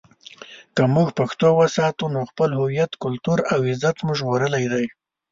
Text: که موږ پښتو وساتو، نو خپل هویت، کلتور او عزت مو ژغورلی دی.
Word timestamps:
که 0.75 0.83
موږ 0.95 1.07
پښتو 1.19 1.47
وساتو، 1.59 2.05
نو 2.13 2.21
خپل 2.29 2.49
هویت، 2.59 2.91
کلتور 3.03 3.37
او 3.53 3.59
عزت 3.69 3.97
مو 4.05 4.11
ژغورلی 4.19 4.65
دی. 4.73 4.85